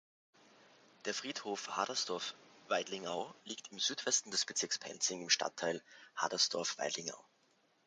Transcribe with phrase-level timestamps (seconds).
[1.05, 5.79] Der Friedhof Hadersdorf-Weidlingau liegt im Südwesten des Bezirks Penzing im Stadtteil
[6.15, 7.23] Hadersdorf-Weidlingau.